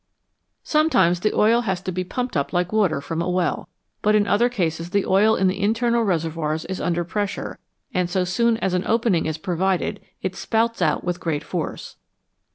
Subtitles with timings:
[0.01, 3.21] NATURE'S STORES OF FUEL Sometimes the oil has to be pumped up like water from
[3.21, 3.69] a well,
[4.01, 7.59] but in other cases the oil in the internal reservoirs is under pressure,
[7.93, 11.97] and so soon as an opening is provided it spouts out with great force.